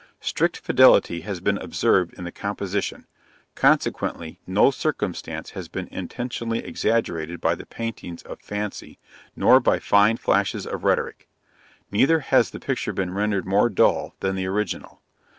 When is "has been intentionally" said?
5.51-6.57